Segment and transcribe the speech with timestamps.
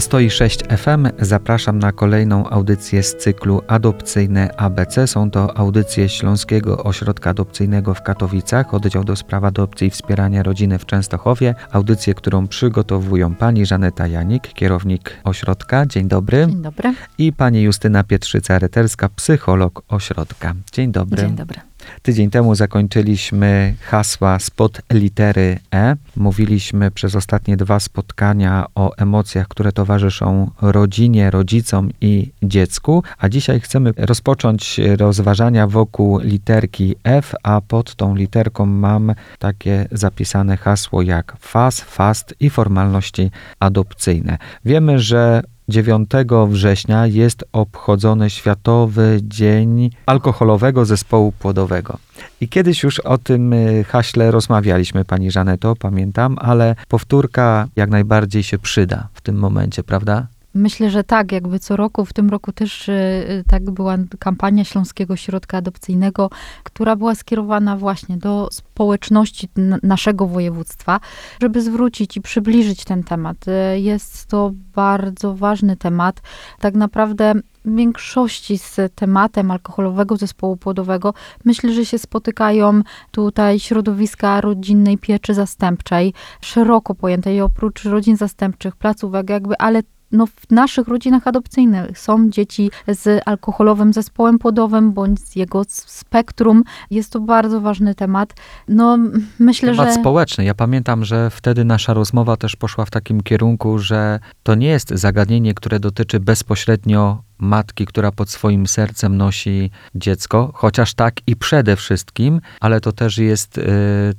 [0.00, 5.06] Na 106 FM zapraszam na kolejną audycję z cyklu Adopcyjne ABC.
[5.06, 10.78] Są to audycje Śląskiego Ośrodka Adopcyjnego w Katowicach, oddział do spraw adopcji i wspierania rodziny
[10.78, 11.54] w Częstochowie.
[11.72, 15.86] Audycję, którą przygotowują pani Żaneta Janik, kierownik ośrodka.
[15.86, 16.46] Dzień dobry.
[16.46, 16.94] Dzień dobry.
[17.18, 20.54] I pani Justyna Pietrzyca-Reterska, psycholog ośrodka.
[20.72, 21.22] Dzień dobry.
[21.22, 21.69] Dzień dobry.
[22.02, 25.96] Tydzień temu zakończyliśmy hasła spod litery E.
[26.16, 33.60] Mówiliśmy przez ostatnie dwa spotkania o emocjach, które towarzyszą rodzinie, rodzicom i dziecku, a dzisiaj
[33.60, 41.36] chcemy rozpocząć rozważania wokół literki F, a pod tą literką mam takie zapisane hasło jak
[41.40, 44.38] FAS, FAST i formalności adopcyjne.
[44.64, 46.10] Wiemy, że 9
[46.48, 51.98] września jest obchodzony Światowy Dzień Alkoholowego Zespołu Płodowego.
[52.40, 58.42] I kiedyś już o tym y, haśle rozmawialiśmy, pani Żaneto, pamiętam, ale powtórka jak najbardziej
[58.42, 60.26] się przyda w tym momencie, prawda?
[60.54, 64.64] Myślę, że tak, jakby co roku, w tym roku też y, y, tak była kampania
[64.64, 66.30] Śląskiego Środka Adopcyjnego,
[66.64, 69.48] która była skierowana właśnie do społeczności
[69.82, 71.00] naszego województwa,
[71.42, 73.36] żeby zwrócić i przybliżyć ten temat.
[73.48, 76.20] Y, jest to bardzo ważny temat.
[76.60, 77.34] Tak naprawdę
[77.64, 86.12] większości z tematem alkoholowego zespołu płodowego myślę, że się spotykają tutaj środowiska rodzinnej pieczy zastępczej,
[86.40, 89.82] szeroko pojętej, oprócz rodzin zastępczych, placówek, jakby, ale
[90.12, 96.64] no, w naszych rodzinach adopcyjnych są dzieci z alkoholowym zespołem płodowym bądź z jego spektrum.
[96.90, 98.34] Jest to bardzo ważny temat.
[98.68, 98.98] No,
[99.38, 100.00] myślę, temat że...
[100.00, 100.44] społeczny.
[100.44, 104.88] Ja pamiętam, że wtedy nasza rozmowa też poszła w takim kierunku, że to nie jest
[104.88, 111.76] zagadnienie, które dotyczy bezpośrednio matki, która pod swoim sercem nosi dziecko, chociaż tak i przede
[111.76, 113.62] wszystkim, ale to też jest y,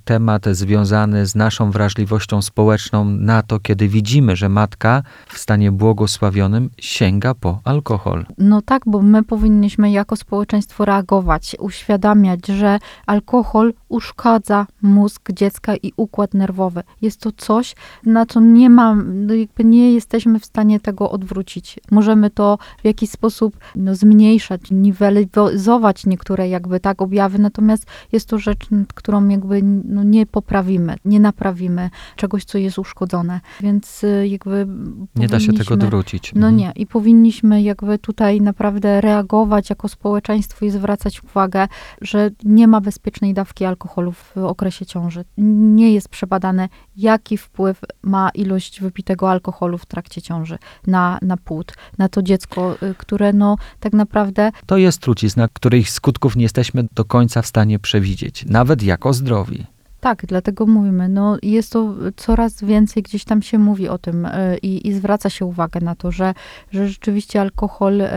[0.06, 6.70] temat związany z naszą wrażliwością społeczną na to, kiedy widzimy, że matka w stanie błogosławionym
[6.78, 8.26] sięga po alkohol.
[8.38, 15.94] No tak, bo my powinniśmy jako społeczeństwo reagować, uświadamiać, że alkohol uszkadza mózg dziecka i
[15.98, 16.84] układ nerwowy.
[17.02, 21.80] Jest to coś, na co nie ma, no jakby nie jesteśmy w stanie tego odwrócić.
[21.92, 28.40] Możemy to w jakiś sposób no, zmniejszać, niwelizować niektóre jakby tak objawy, natomiast jest to
[28.40, 33.40] rzecz, którą jakby no, nie poprawimy, nie naprawimy czegoś, co jest uszkodzone.
[33.62, 34.68] Więc y, jakby
[35.16, 36.32] Nie da się tego odwrócić.
[36.36, 36.56] No mhm.
[36.58, 36.72] nie.
[36.76, 41.68] I powinniśmy jakby tutaj naprawdę reagować jako społeczeństwo i zwracać uwagę,
[42.02, 45.26] że nie ma bezpiecznej dawki alkoholu w okresie ciąży.
[45.38, 50.58] Nie jest przebadane, jaki wpływ ma ilość wypitego alkoholu w trakcie ciąży
[50.88, 54.52] na, na płód, na to dziecko, y, które no tak naprawdę...
[54.66, 59.66] To jest trucizna, których skutków nie jesteśmy do końca w stanie przewidzieć, nawet jako zdrowi.
[60.02, 64.58] Tak, dlatego mówimy, no jest to coraz więcej, gdzieś tam się mówi o tym e,
[64.58, 66.34] i, i zwraca się uwagę na to, że,
[66.72, 68.10] że rzeczywiście alkohol e,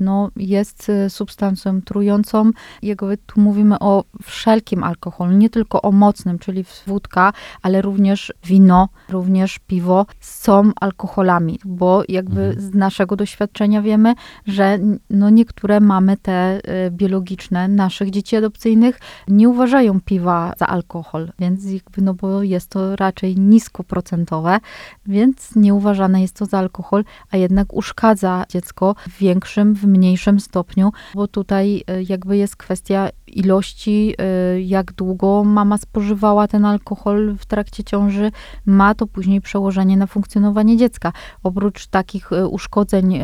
[0.00, 2.50] no, jest e, substancją trującą.
[2.82, 8.88] Jakby tu mówimy o wszelkim alkoholu, nie tylko o mocnym, czyli wódka, ale również wino,
[9.08, 12.60] również piwo są alkoholami, bo jakby mhm.
[12.60, 14.14] z naszego doświadczenia wiemy,
[14.46, 14.78] że
[15.10, 16.60] no niektóre mamy te
[16.90, 22.70] biologiczne naszych dzieci adopcyjnych nie uważają piwa za alkohol alkohol, więc jakby, no bo jest
[22.70, 24.58] to raczej niskoprocentowe,
[25.06, 30.92] więc nieuważane jest to za alkohol, a jednak uszkadza dziecko w większym, w mniejszym stopniu,
[31.14, 37.46] bo tutaj e, jakby jest kwestia ilości, e, jak długo mama spożywała ten alkohol w
[37.46, 38.30] trakcie ciąży,
[38.66, 41.12] ma to później przełożenie na funkcjonowanie dziecka.
[41.42, 43.20] Oprócz takich e, uszkodzeń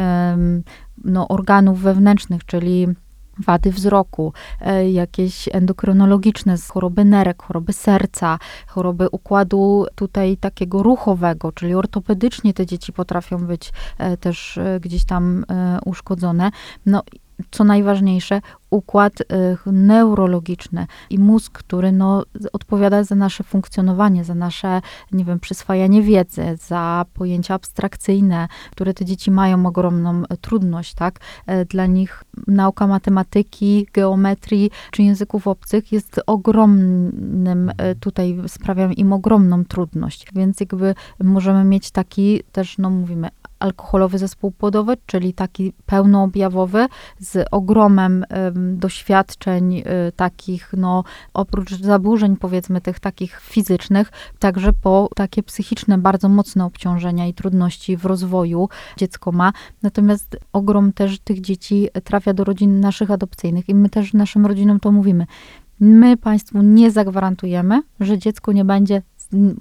[1.05, 2.87] no, organów wewnętrznych, czyli
[3.39, 11.75] wady wzroku, e, jakieś endokrynologiczne, choroby nerek, choroby serca, choroby układu tutaj takiego ruchowego, czyli
[11.75, 15.45] ortopedycznie te dzieci potrafią być e, też e, gdzieś tam
[15.85, 16.51] uszkodzone.
[16.87, 17.03] No
[17.51, 18.41] co najważniejsze,
[18.75, 19.25] układ y,
[19.67, 22.23] neurologiczny i mózg, który no,
[22.53, 24.81] odpowiada za nasze funkcjonowanie, za nasze,
[25.13, 31.21] nie wiem, przyswajanie wiedzy, za pojęcia abstrakcyjne, które te dzieci mają ogromną trudność, tak?
[31.47, 39.13] E, dla nich nauka matematyki, geometrii czy języków obcych jest ogromnym, e, tutaj sprawia im
[39.13, 43.29] ogromną trudność, więc jakby możemy mieć taki też, no mówimy,
[43.59, 46.87] alkoholowy zespół płodowy, czyli taki pełnoobjawowy,
[47.19, 48.25] z ogromem
[48.55, 49.85] doświadczeń y,
[50.17, 51.05] takich, no
[51.35, 57.97] oprócz zaburzeń powiedzmy tych takich fizycznych, także po takie psychiczne, bardzo mocne obciążenia i trudności
[57.97, 59.53] w rozwoju dziecko ma.
[59.83, 64.81] Natomiast ogrom też tych dzieci trafia do rodzin naszych adopcyjnych i my też naszym rodzinom
[64.81, 65.27] to mówimy.
[65.81, 69.03] My Państwu nie zagwarantujemy, że dziecko nie będzie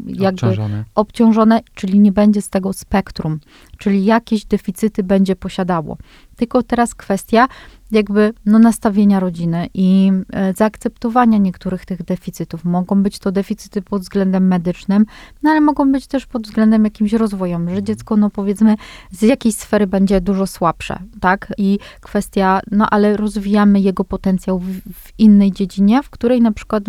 [0.05, 0.85] jakby Obciążone.
[0.95, 3.39] obciążone, czyli nie będzie z tego spektrum,
[3.77, 5.97] czyli jakieś deficyty będzie posiadało.
[6.35, 7.47] Tylko teraz kwestia
[7.91, 12.65] jakby no, nastawienia rodziny i e, zaakceptowania niektórych tych deficytów.
[12.65, 15.05] Mogą być to deficyty pod względem medycznym,
[15.43, 18.75] no ale mogą być też pod względem jakimś rozwojem, że dziecko, no powiedzmy,
[19.11, 21.53] z jakiejś sfery będzie dużo słabsze, tak?
[21.57, 26.83] I kwestia, no ale rozwijamy jego potencjał w, w innej dziedzinie, w której na przykład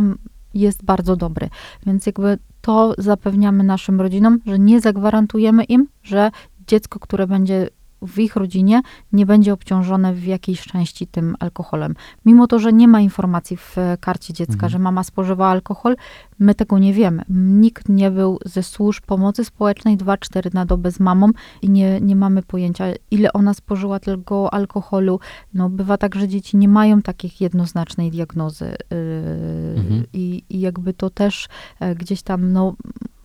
[0.55, 1.49] jest bardzo dobry.
[1.87, 6.31] Więc jakby to zapewniamy naszym rodzinom, że nie zagwarantujemy im, że
[6.66, 7.69] dziecko, które będzie
[8.06, 11.95] w ich rodzinie, nie będzie obciążone w jakiejś części tym alkoholem.
[12.25, 14.71] Mimo to, że nie ma informacji w e, karcie dziecka, Mhm.
[14.71, 15.97] że mama spożywa alkohol,
[16.39, 17.23] my tego nie wiemy.
[17.29, 21.29] Nikt nie był ze służb pomocy społecznej 2-4 na dobę z mamą
[21.62, 25.21] i nie, nie mamy pojęcia, ile ona spożyła tego alkoholu.
[25.55, 28.65] No, bywa tak, że dzieci nie mają takich jednoznacznej diagnozy.
[28.91, 30.05] Yy, Mhm.
[30.12, 31.49] i, I jakby to też
[31.81, 32.75] e, gdzieś tam, no,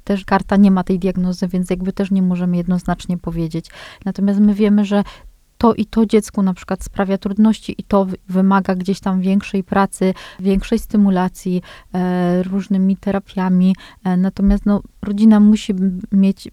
[0.10, 3.66] też karta nie ma tej diagnozy, więc jakby też nie możemy jednoznacznie powiedzieć.
[4.06, 5.04] Natomiast my wiemy, że
[5.58, 9.64] to i to dziecku na przykład sprawia trudności i to wy- wymaga gdzieś tam większej
[9.64, 11.62] pracy, większej stymulacji,
[11.94, 13.76] e, różnymi terapiami.
[14.04, 15.74] E, natomiast no, rodzina musi
[16.12, 16.50] mieć,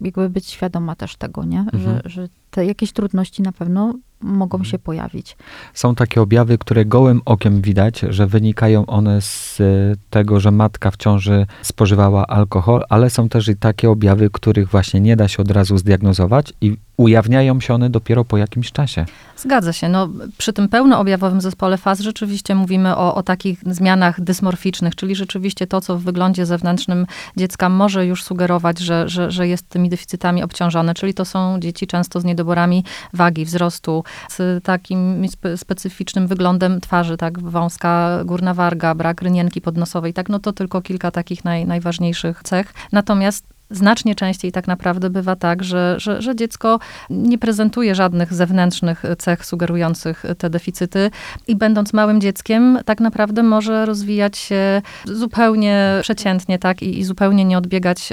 [0.00, 1.60] jakby być świadoma też tego, nie?
[1.60, 1.80] Mhm.
[1.82, 4.70] Że, że te jakieś trudności na pewno mogą Mhm.
[4.70, 5.36] się pojawić.
[5.74, 9.64] Są takie objawy, które gołym okiem widać, że wynikają one z e,
[10.10, 15.00] tego, że matka w ciąży spożywała alkohol, ale są też i takie objawy, których właśnie
[15.00, 19.06] nie da się od razu zdiagnozować i ujawniają się one dopiero po jakimś czasie.
[19.36, 19.88] Zgadza się.
[19.88, 20.08] No,
[20.38, 25.80] przy tym pełnoobjawowym zespole faz rzeczywiście mówimy o, o takich zmianach dysmorficznych, czyli rzeczywiście to,
[25.80, 27.06] co w wyglądzie zewnętrznym
[27.36, 31.86] dziecka może już sugerować, że, że, że jest tymi deficytami obciążone, czyli to są dzieci
[31.86, 38.94] często z niedoborami wagi, wzrostu, z takim spe, specyficznym wyglądem twarzy, tak, wąska górna warga,
[38.94, 42.74] brak rynienki podnosowej, tak, no to tylko kilka takich naj, najważniejszych cech.
[42.92, 46.78] Natomiast Znacznie częściej tak naprawdę bywa tak, że, że, że dziecko
[47.10, 51.10] nie prezentuje żadnych zewnętrznych cech sugerujących te deficyty
[51.48, 57.44] i będąc małym dzieckiem, tak naprawdę może rozwijać się zupełnie przeciętnie, tak, i, i zupełnie
[57.44, 58.08] nie odbiegać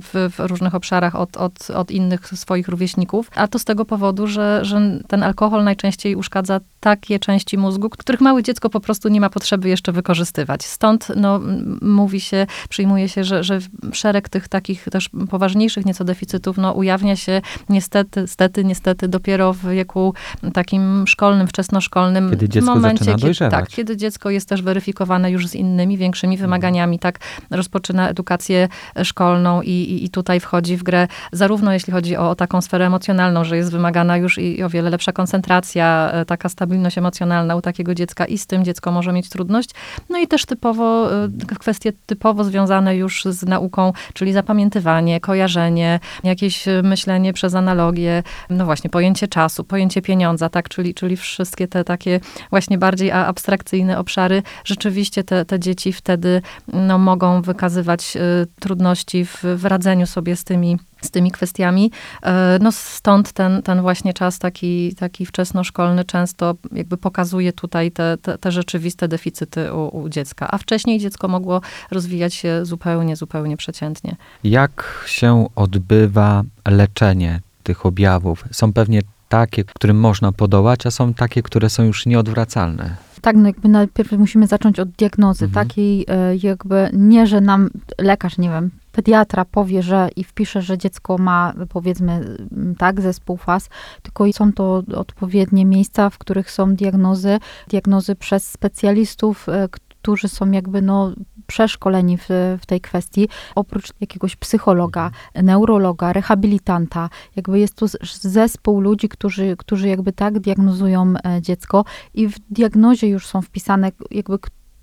[0.00, 3.30] w, w różnych obszarach od, od, od innych swoich rówieśników.
[3.34, 8.20] A to z tego powodu, że, że ten alkohol najczęściej uszkadza takie części mózgu, których
[8.20, 10.64] małe dziecko po prostu nie ma potrzeby jeszcze wykorzystywać.
[10.64, 11.40] Stąd no,
[11.82, 13.58] mówi się, przyjmuje się, że, że
[13.92, 19.66] szereg tych takich też poważniejszych nieco deficytów no, ujawnia się niestety, stety, niestety dopiero w
[19.68, 20.14] wieku
[20.52, 22.30] takim szkolnym, wczesnoszkolnym.
[22.30, 23.60] Kiedy dziecko momencie, zaczyna kiedy, dojrzewać.
[23.60, 27.18] Tak, kiedy dziecko jest też weryfikowane już z innymi, większymi wymaganiami, tak,
[27.50, 28.68] rozpoczyna edukację
[29.02, 32.86] szkolną i, i, i tutaj wchodzi w grę zarówno jeśli chodzi o, o taką sferę
[32.86, 37.56] emocjonalną, że jest wymagana już i, i o wiele lepsza koncentracja, e, taka stabilność emocjonalna
[37.56, 39.70] u takiego dziecka i z tym dziecko może mieć trudność.
[40.10, 41.28] No i też typowo, e,
[41.58, 48.64] kwestie typowo związane już z nauką, czyli zapamiętywanie, kojarzenie, jakieś e, myślenie przez analogię, no
[48.64, 52.20] właśnie pojęcie czasu, pojęcie pieniądza, tak, czyli, czyli wszystkie te takie
[52.50, 56.42] właśnie bardziej abstrakcyjne obszary, rzeczywiście te, te dzieci wtedy
[56.72, 61.90] no, mogą wykazywać y, trudności w, w radzeniu sobie z tymi z tymi kwestiami.
[62.22, 68.18] E, No stąd ten, ten właśnie czas taki, taki wczesnoszkolny często jakby pokazuje tutaj te,
[68.22, 70.48] te, te rzeczywiste deficyty u, u dziecka.
[70.50, 74.16] A wcześniej dziecko mogło rozwijać się zupełnie, zupełnie przeciętnie.
[74.44, 78.44] Jak się odbywa leczenie tych objawów?
[78.52, 82.96] Są pewnie takie, którym można podołać, a są takie, które są już nieodwracalne.
[83.20, 85.68] Tak, no jakby najpierw musimy zacząć od diagnozy, Mhm.
[85.68, 90.78] takiej e, jakby nie, że nam lekarz, nie wiem, pediatra powie, że i wpisze, że
[90.78, 92.12] dziecko ma powiedzmy
[92.52, 93.68] m, tak, zespół FAS,
[94.02, 99.68] tylko są to odpowiednie miejsca, w których są diagnozy, diagnozy przez specjalistów, e,
[100.02, 101.12] którzy są jakby no
[101.46, 102.28] przeszkoleni w,
[102.60, 107.86] w tej kwestii, oprócz jakiegoś psychologa, neurologa, rehabilitanta, jakby jest to
[108.20, 111.84] zespół ludzi, którzy, którzy jakby tak diagnozują e, dziecko
[112.14, 114.38] i w diagnozie już są wpisane jakby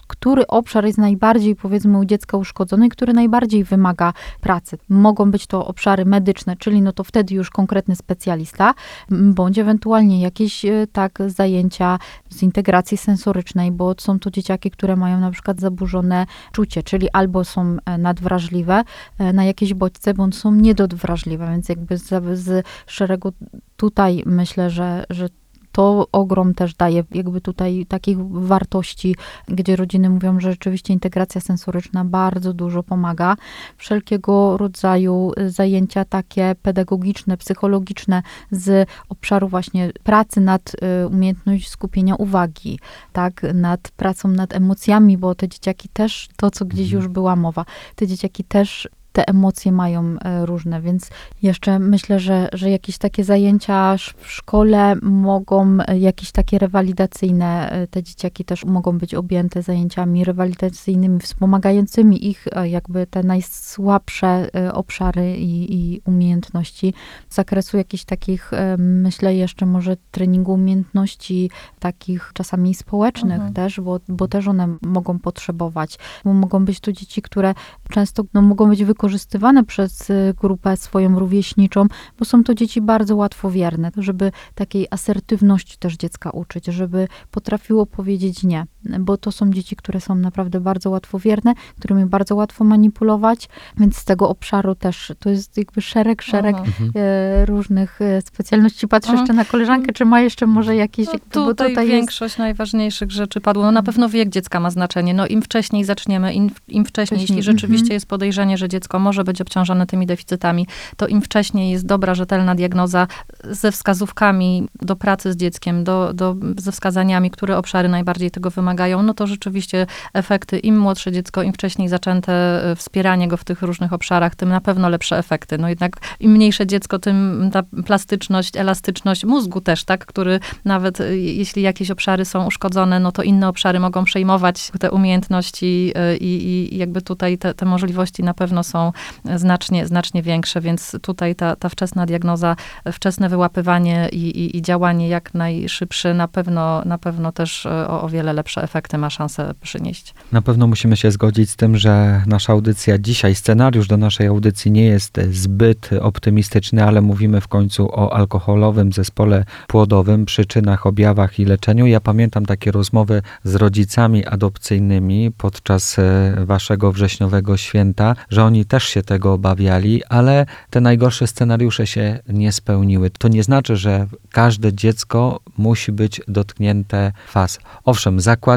[0.10, 4.78] który obszar jest najbardziej, powiedzmy, u dziecka uszkodzony, który najbardziej wymaga pracy.
[4.90, 8.74] Mogą być to obszary medyczne, czyli no to wtedy już konkretny specjalista,
[9.10, 12.00] bądź ewentualnie jakieś e, tak zajęcia
[12.30, 17.44] z integracji sensorycznej, bo są to dzieciaki, które mają na przykład zaburzone czucie, czyli albo
[17.44, 18.84] są e, nadwrażliwe
[19.20, 23.32] e, na jakieś bodźce, bądź są niedowrażliwe, więc jakby z, z szeregu
[23.78, 25.30] tutaj myślę, że, że
[25.72, 29.16] to ogrom też daje jakby tutaj takich wartości,
[29.48, 33.36] gdzie rodziny mówią, że rzeczywiście integracja sensoryczna bardzo dużo pomaga.
[33.78, 42.80] Wszelkiego rodzaju zajęcia takie pedagogiczne, psychologiczne z obszaru właśnie pracy nad y, umiejętność skupienia uwagi,
[43.14, 47.04] tak, nad pracą nad emocjami, bo te dzieciaki też, to co gdzieś Mhm.
[47.04, 51.10] już była mowa, te dzieciaki też te emocje mają e, różne, więc
[51.42, 57.88] jeszcze myślę, że, że jakieś takie zajęcia w szkole mogą, e, jakieś takie rewalidacyjne, e,
[57.88, 65.76] te dzieciaki też mogą być objęte zajęciami rewalidacyjnymi, wspomagającymi ich jakby te najsłabsze obszary i,
[65.76, 66.94] i umiejętności.
[67.30, 73.54] Z zakresu jakichś takich, myślę jeszcze może treningu umiejętności takich czasami społecznych Mhm.
[73.54, 76.00] też, bo, bo też one mogą potrzebować.
[76.26, 77.54] Bo mogą być tu dzieci, które
[77.90, 81.86] często no, mogą być wykorzystywane przez y, grupę swoją rówieśniczą,
[82.20, 88.44] bo są to dzieci bardzo łatwowierne, żeby takiej asertywności też dziecka uczyć, żeby potrafiło powiedzieć
[88.44, 88.66] nie,
[89.00, 94.06] bo to są dzieci, które są naprawdę bardzo łatwowierne, którymi bardzo łatwo manipulować, więc z
[94.06, 96.92] tego obszaru też to jest jakby szereg, szereg Mhm.
[96.96, 98.88] E, różnych e, specjalności.
[98.88, 99.24] Patrzę Mhm.
[99.26, 101.96] jeszcze na koleżankę, czy ma jeszcze może jakieś, No, jakby, bo tutaj, tutaj jest...
[101.96, 103.64] większość najważniejszych rzeczy padło.
[103.64, 105.14] No, na pewno wiek dziecka ma znaczenie.
[105.14, 107.94] No, Im wcześniej zaczniemy, im, im wcześniej, Wcześniej, jeśli rzeczywiście mhm.
[107.94, 110.68] jest podejrzenie, że dziecko może być obciążone tymi deficytami,
[110.98, 113.08] to im wcześniej jest dobra, rzetelna diagnoza
[113.44, 118.69] ze wskazówkami do pracy z dzieckiem, do, do, ze wskazaniami, które obszary najbardziej tego wymagają,
[119.04, 122.34] no to rzeczywiście efekty, im młodsze dziecko, im wcześniej zaczęte
[122.72, 125.58] e, wspieranie go w tych różnych obszarach, tym na pewno lepsze efekty.
[125.58, 131.20] No jednak im mniejsze dziecko, tym ta plastyczność, elastyczność mózgu też, tak, który nawet y,
[131.20, 136.72] jeśli jakieś obszary są uszkodzone, no to inne obszary mogą przejmować te umiejętności y, i,
[136.74, 138.92] i jakby tutaj te, te możliwości na pewno są
[139.36, 142.56] znacznie, znacznie większe, więc tutaj ta, ta wczesna diagnoza,
[142.92, 148.10] wczesne wyłapywanie i, i, i działanie jak najszybsze na pewno, na pewno też o, o
[148.10, 150.14] wiele lepsze efekty ma szansę przynieść.
[150.32, 154.72] Na pewno musimy się zgodzić z tym, że nasza audycja dzisiaj, scenariusz do naszej audycji
[154.72, 161.46] nie jest zbyt optymistyczny, ale mówimy w końcu o alkoholowym zespole płodowym, przyczynach, objawach i
[161.46, 161.86] leczeniu.
[161.86, 168.84] Ja pamiętam takie rozmowy z rodzicami adopcyjnymi podczas e, waszego wrześniowego święta, że oni też
[168.84, 173.10] się tego obawiali, ale te najgorsze scenariusze się nie spełniły.
[173.10, 177.60] To nie znaczy, że każde dziecko musi być dotknięte faz.
[177.86, 178.49] Owszem, zakładamy,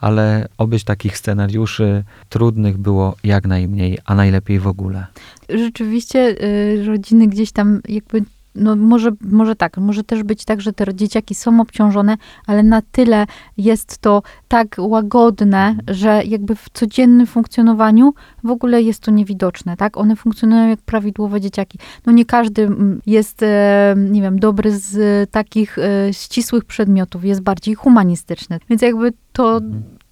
[0.00, 5.06] ale obyś takich scenariuszy trudnych było jak najmniej, a najlepiej w ogóle.
[5.48, 8.22] rzeczywiście y, rodziny gdzieś tam jakby,
[8.54, 12.82] no może, może tak, może też być tak, że te dzieciaki są obciążone, ale na
[12.92, 19.76] tyle jest to tak łagodne, że jakby w codziennym funkcjonowaniu w ogóle jest to niewidoczne,
[19.76, 19.96] tak?
[19.96, 21.78] One funkcjonują jak prawidłowe dzieciaki.
[22.06, 27.40] No nie każdy mm, jest, e, nie wiem, dobry z takich e, ścisłych przedmiotów, jest
[27.40, 29.60] bardziej humanistyczny, więc jakby to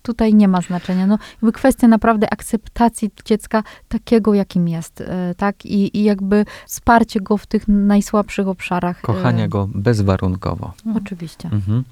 [0.03, 1.07] tutaj nie ma znaczenia.
[1.07, 5.67] No, jakby kwestia naprawdę akceptacji dziecka takiego, jakim jest, e, tak?
[5.67, 8.99] I, I jakby wsparcie go w tych najsłabszych obszarach.
[8.99, 10.73] e, Kochania go bezwarunkowo.
[10.97, 11.51] Oczywiście.
[11.53, 11.85] Mhm.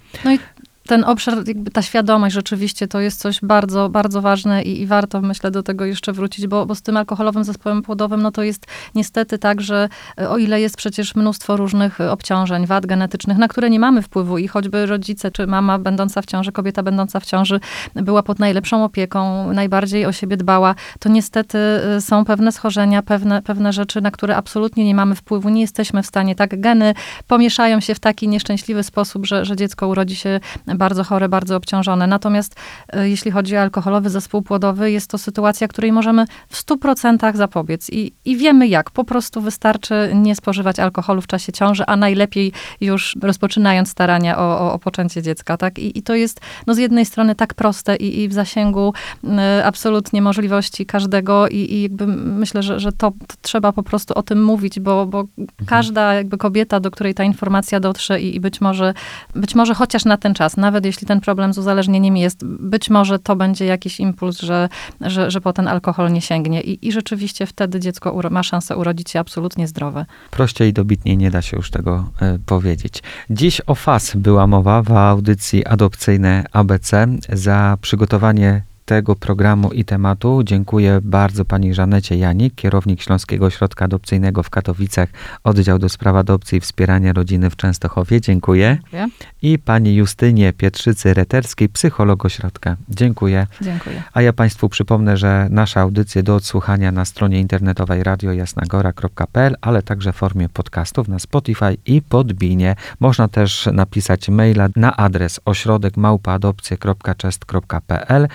[0.90, 5.20] Ten obszar, jakby ta świadomość rzeczywiście to jest coś bardzo, bardzo ważne i, i warto,
[5.20, 8.66] myślę, do tego jeszcze wrócić, bo, bo z tym alkoholowym zespołem płodowym, no to jest
[8.94, 13.70] niestety tak, że e, o ile jest przecież mnóstwo różnych obciążeń, wad genetycznych, na które
[13.70, 17.60] nie mamy wpływu i choćby rodzice, czy mama będąca w ciąży, kobieta będąca w ciąży
[17.94, 23.42] była pod najlepszą opieką, najbardziej o siebie dbała, to niestety e, są pewne schorzenia, pewne,
[23.42, 26.94] pewne rzeczy, na które absolutnie nie mamy wpływu, nie jesteśmy w stanie, tak, geny
[27.26, 30.40] pomieszają się w taki nieszczęśliwy sposób, że, że dziecko urodzi się
[30.80, 32.06] bardzo chore, bardzo obciążone.
[32.06, 32.56] Natomiast
[32.88, 37.90] e, jeśli chodzi o alkoholowy zespół płodowy, jest to sytuacja, której możemy w 100% zapobiec.
[37.90, 38.90] I, I wiemy jak.
[38.90, 44.60] Po prostu wystarczy nie spożywać alkoholu w czasie ciąży, a najlepiej już rozpoczynając starania o,
[44.60, 45.56] o, o poczęcie dziecka.
[45.56, 45.78] Tak?
[45.78, 48.94] I, I to jest no, z jednej strony tak proste i, i w zasięgu
[49.24, 54.14] e, absolutnie możliwości każdego i, i jakby myślę, że, że to, to trzeba po prostu
[54.14, 55.24] o tym mówić, bo, bo
[55.66, 58.94] każda jakby kobieta, do której ta informacja dotrze i, i być może,
[59.34, 63.18] być może chociaż na ten czas, nawet jeśli ten problem z uzależnieniem jest, być może
[63.18, 64.68] to będzie jakiś impuls, że,
[65.00, 69.10] że, że po ten alkohol nie sięgnie i, i rzeczywiście wtedy dziecko ma szansę urodzić
[69.10, 70.06] się absolutnie zdrowe.
[70.30, 73.02] Prościej i dobitniej nie da się już tego e, powiedzieć.
[73.30, 77.06] Dziś o FAS była mowa w audycji adopcyjnej ABC.
[77.32, 80.42] Za przygotowanie tego programu i tematu.
[80.44, 85.08] Dziękuję bardzo pani Żanecie Janik, kierownik Śląskiego Ośrodka Adopcyjnego w Katowicach,
[85.44, 88.20] oddział do spraw adopcji i wspierania rodziny w Częstochowie.
[88.20, 88.78] Dziękuję.
[88.82, 89.06] Dziękuję.
[89.42, 92.76] I pani Justynie Pietrzycy-Reterskiej, psycholog ośrodka.
[92.88, 93.46] Dziękuję.
[93.60, 94.02] Dziękuję.
[94.12, 100.12] A ja Państwu przypomnę, że nasze audycje do odsłuchania na stronie internetowej radiojasnagora.pl, ale także
[100.12, 102.76] w formie podcastów na Spotify i Podbinie.
[103.00, 108.28] Można też napisać maila na adres ośrodekmałpaadopcje.chest.pl.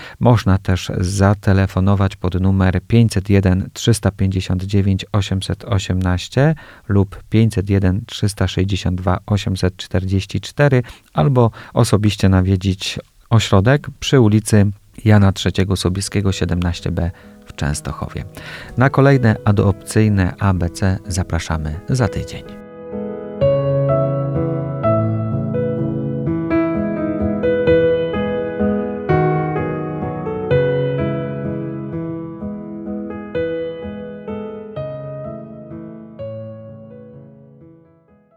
[0.45, 6.55] Można też zatelefonować pod numer 501 359 818
[6.87, 10.83] lub 501 362 844
[11.13, 12.99] albo osobiście nawiedzić
[13.29, 14.71] ośrodek przy ulicy
[15.05, 17.09] Jana III Sobieskiego 17b
[17.45, 18.25] w Częstochowie.
[18.77, 22.64] Na kolejne adopcyjne ABC zapraszamy za tydzień.